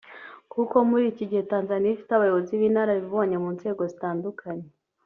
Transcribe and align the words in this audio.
kuko 0.53 0.75
muri 0.89 1.03
iki 1.11 1.23
gihe 1.29 1.43
Tanzania 1.51 1.93
ifite 1.95 2.11
abayobozi 2.13 2.51
b’inararibonye 2.59 3.35
mu 3.43 3.49
nzego 3.55 3.81
zitandukanye 3.91 4.67